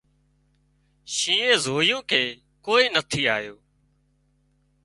شِينهئي 1.15 1.57
زويُون 1.63 2.01
ڪي 2.09 2.21
ڪوئي 2.65 2.85
نٿي 2.95 3.21
آيون 3.35 3.59